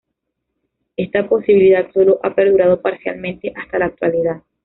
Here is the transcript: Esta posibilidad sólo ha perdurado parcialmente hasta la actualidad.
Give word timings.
Esta 0.97 1.29
posibilidad 1.29 1.91
sólo 1.93 2.19
ha 2.23 2.33
perdurado 2.33 2.81
parcialmente 2.81 3.53
hasta 3.55 3.77
la 3.77 3.85
actualidad. 3.85 4.41